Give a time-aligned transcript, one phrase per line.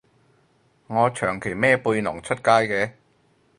[0.87, 2.93] 我長期孭背囊出街嘅